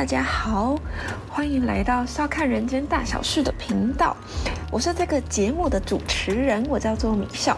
[0.00, 0.78] 大家好，
[1.28, 4.16] 欢迎来到笑看人间大小事的频道。
[4.72, 7.54] 我是这个节目的主持人，我叫做米笑。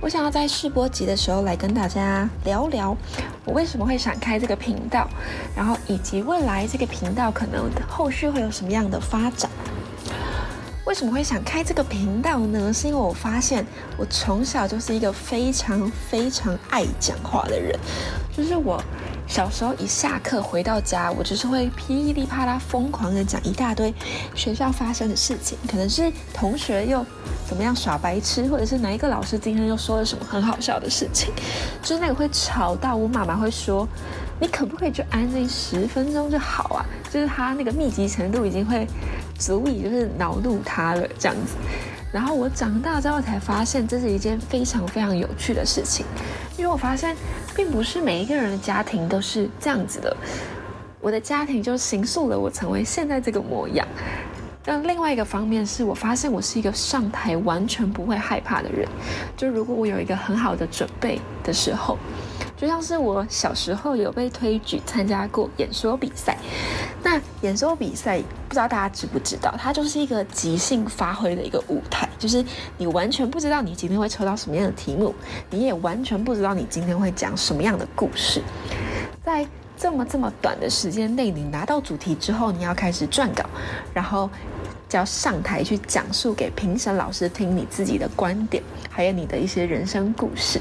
[0.00, 2.96] 我想要在试播集的时候来跟大家聊聊，
[3.44, 5.08] 我为什么会想开这个频道，
[5.54, 9.48] 然后以及未来这个频道可能后续会有什么样的发展。
[10.84, 12.72] 为什么会想开这个频道呢？
[12.72, 13.64] 是因为我发现
[13.96, 17.78] 我从小就是一个非常非常爱讲话的人，
[18.36, 18.82] 就是我
[19.32, 23.90] 小时候一下课回到家，我就是会噼里啪啦疯狂的讲一大堆
[24.34, 27.02] 学校发生的事情，可能是同学又
[27.48, 31.32] 怎么样耍白痴，或者是哪一个老师今天又说了什么很好笑的事情，
[31.80, 33.88] 就是那个会吵到我妈妈会说，
[34.38, 36.84] 你可不可以就安静十分钟就好啊？
[37.10, 38.86] 就是他那个密集程度已经会。
[39.38, 41.54] 足以就是恼怒他了这样子，
[42.12, 46.06] 然后我长大之后才发现这是一件非常非常有趣的事情，
[46.56, 47.16] 因为我发现
[47.54, 50.16] 并不是每一个人的家庭都是这样子的，
[51.00, 53.86] 我的家庭就形塑了我成为现在这个模样。
[54.64, 58.88] 但另外一个方面是我发现我是一个上台完全不会害怕的人，
[59.36, 61.98] 就如果我有一个很好的准备的时候。
[62.54, 66.38] 就像是我小时候有被推举参加过演说比赛，
[67.02, 72.44] 那演说比赛不知道大家知不知道，它就是一个即兴发挥的一个舞台，就是
[72.78, 75.14] 你完全不知道你今天会抽到什么样的题目，
[75.50, 78.40] 你也完全不知道你今天会讲什么样的故事，
[79.24, 83.44] 在这么这么短的时间内，你拿到主题之后，你要开始撰稿，
[83.92, 84.30] 然后
[84.88, 90.60] 就要上台去讲述给评审老师听你自己的观点，还有你的一些人生故事。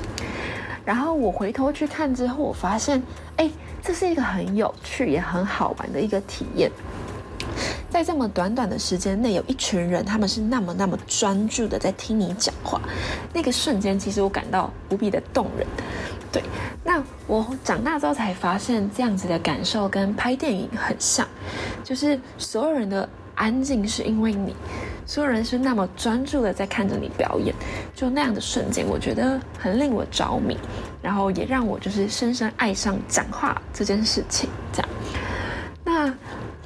[0.85, 3.01] 然后我回头去看之后，我发现，
[3.37, 3.49] 哎，
[3.83, 6.71] 这是一个很有趣也很好玩的一个体验。
[7.89, 12.79] 在这么短短的时间内，有一群人，他们是那么那么专注的在听你讲话，
[13.33, 15.67] 那个瞬间，其实我感到无比的动人。
[16.31, 16.41] 对，
[16.85, 21.27] 那我长大之后才发现，这样子的感受跟拍电影很像，
[21.83, 24.55] 就是所有人的安静是因为你。
[25.05, 27.53] 所有人是那么专注的在看着你表演，
[27.93, 30.57] 就那样的瞬间，我觉得很令我着迷，
[31.01, 34.49] 然后也让我就是深深爱上讲话这件事情。
[34.71, 34.89] 这样，
[35.83, 36.13] 那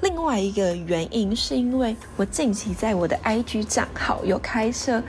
[0.02, 5.02] 另外一个原因是因为我近期在我的 IG 账号有开设。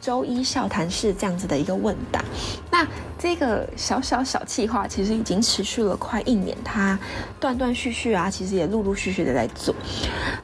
[0.00, 2.24] 周一笑谈室这样子的一个问答，
[2.70, 2.86] 那
[3.18, 6.98] 这个小小小计划其实已经持续了快一年，它
[7.40, 9.74] 断断续续啊，其实也陆陆续续的在做。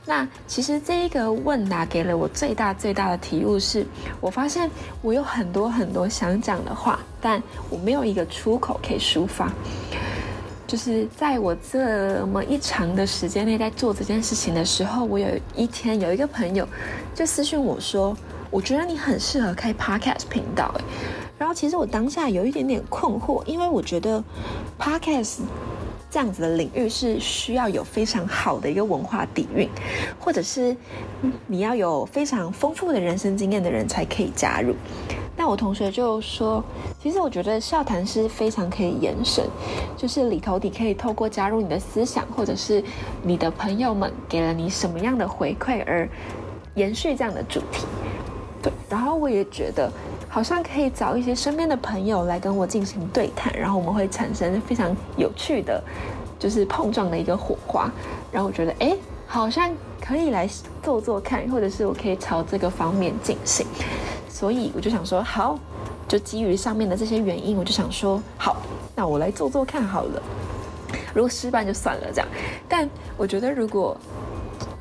[0.05, 3.87] 那其实这一个问答给了我最大最大的体悟是，
[4.21, 4.69] 我发现
[5.03, 9.53] 我有很多很多想讲的话，但我没有一个出口可以抒发。
[10.67, 16.67] 就是在我这么一长的时间内在做这件事情的时候，我有一天有一个朋友
[17.15, 18.17] 就私讯我说。
[18.55, 20.85] 我觉得你很适合开 podcast 频道，诶，
[21.37, 24.23] 然后其实我当下有一点点困惑，因为我觉得
[24.79, 25.41] podcast
[26.09, 29.69] 这样子的领域是需要有非常好的一个文化底蕴，
[30.21, 30.77] 或者是
[31.49, 34.77] 你要有非常丰富的人生经验的人才可以加入。
[35.37, 36.63] 但我同学就说，
[37.03, 39.45] 其实我觉得笑谈是非常可以延伸，
[39.97, 42.81] 就是里头你可以透过加入你的思想，或者是
[43.21, 46.09] 你的朋友们给了你什么样的回馈而
[46.77, 47.85] 延续这样的主题。
[48.65, 49.93] 对，然后我也觉得
[50.27, 55.85] 好像可以找一些身边的朋友来跟我进行对谈，然后我们会产生非常有趣的，
[56.39, 57.91] 就是碰撞的一个火花。
[58.33, 59.71] 然后我觉得，哎，好像
[60.01, 60.49] 可以来
[60.83, 63.67] 做做看，或者是我可以朝这个方面进行。
[64.31, 65.59] 所以我就想说，好，
[66.09, 68.57] 就基于上面的这些原因，我就想说，好，
[68.97, 70.23] 那我来做做看好了。
[71.13, 72.29] 如果失败就算了，这样。
[72.67, 72.89] 但
[73.19, 73.95] 我觉得如果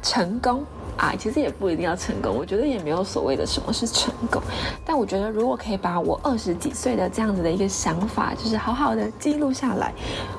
[0.02, 0.64] 成功。
[0.98, 4.42] 啊，其实也不一定要成功，我觉得也没有所谓的什么是成功。
[4.86, 9.94] 但我觉得，如果可以把我二十几岁的这样子的一个想法，就是好好的记录下来，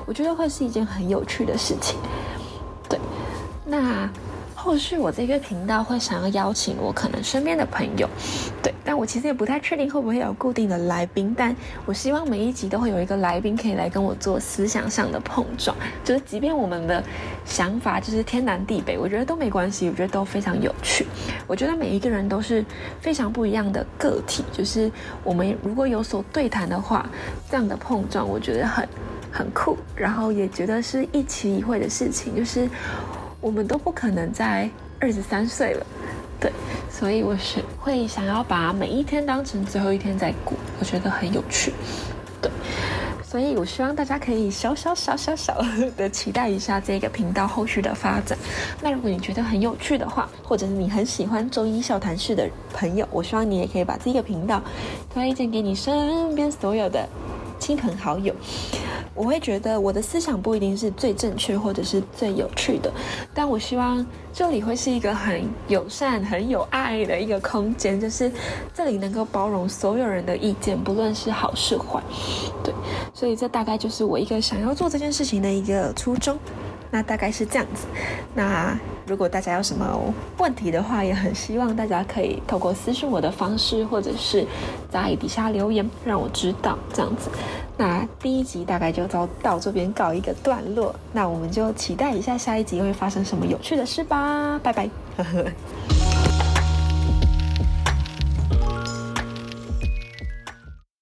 [0.05, 1.97] 我觉得会是一件很有趣的事情。
[2.89, 2.99] 对，
[3.65, 4.09] 那。
[4.65, 8.09] 后续我这个频道会想要邀请我可能身边的朋友，
[8.63, 11.55] 对，但我其实也不太确定会不会有固定的来宾，但
[11.85, 17.03] 我希望每一集都会有一个来宾可以来跟我做思想上的碰撞，就是即便我们的
[17.45, 21.05] 想法就是天南地北，我觉得都没关系，我觉得都非常有趣。
[21.45, 22.65] 我觉得每一个人都是
[22.99, 24.91] 非常不一样的个体，就是
[25.23, 27.07] 我们如果有所对谈的话，
[27.51, 28.89] 这样的碰撞我觉得很
[29.31, 32.67] 很酷，然后也觉得是一期一会的事情，就是。
[33.41, 35.85] 我们都不可能在二十三岁了，
[36.39, 36.51] 对，
[36.89, 41.73] 所以我是会想要把每一天当成最后一天在过，我觉得很有趣，
[42.41, 42.49] 对，
[43.23, 45.55] 所以我希望大家可以小小小小小
[45.97, 48.37] 的期待一下这个频道后续的发展。
[48.81, 54.61] 那如果你觉得很有趣的话，或者是你很喜欢周一笑谈室的朋友，我希望你也可以把这个频道
[55.13, 57.07] 推荐给你身边所有的
[57.59, 58.33] 亲朋好友。
[59.13, 62.91] 我会觉得我的思想不一定是最正确或者是最有趣的，
[63.33, 68.29] 但我希望这里会是一个很友善、很有爱的一个空间，就是
[68.73, 72.03] 这里能够包容所有人的意见，不论是好是坏。
[72.61, 72.73] 对，
[73.13, 76.37] 所以这大概就是我一个想要做这件事情的一个初衷。
[76.91, 77.85] 那大概是这样子。
[78.33, 84.45] 那如果大家有什么问题的话，也很希望大家可以透过私信我的方式，或者是
[84.91, 87.29] 在底下留言，让我知道这样子。
[87.77, 90.95] 那第一集大概就到到这边告一个段落。
[91.11, 94.59] 那我们就期待一下下一集会发生什么有趣的事吧。
[94.63, 94.89] 拜拜。
[95.17, 95.45] 呵 呵